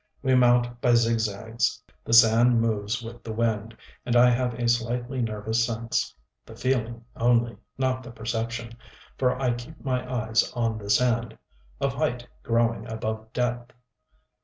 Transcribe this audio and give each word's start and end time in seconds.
We 0.23 0.33
mount 0.33 0.81
by 0.81 0.95
zigzags. 0.95 1.79
The 2.05 2.13
sand 2.13 2.59
moves 2.59 3.03
with 3.03 3.23
the 3.23 3.31
wind; 3.33 3.77
and 4.03 4.15
I 4.15 4.31
have 4.31 4.55
a 4.55 4.67
slightly 4.67 5.21
nervous 5.21 5.63
sense 5.63 6.15
the 6.43 6.55
feeling 6.55 7.05
only, 7.15 7.55
not 7.77 8.01
the 8.01 8.09
perception; 8.09 8.71
for 9.19 9.39
I 9.39 9.53
keep 9.53 9.79
my 9.85 10.11
eyes 10.11 10.51
on 10.53 10.79
the 10.79 10.89
sand, 10.89 11.37
of 11.79 11.93
height 11.93 12.27
growing 12.41 12.89
above 12.89 13.31
depth.... 13.31 13.73